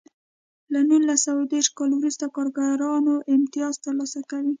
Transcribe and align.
له 0.73 0.79
نولس 0.89 1.19
سوه 1.27 1.41
دېرش 1.53 1.67
کال 1.77 1.91
وروسته 1.95 2.25
کارګرانو 2.35 3.15
امتیاز 3.35 3.73
ترلاسه 3.83 4.19
کوی. 4.29 4.49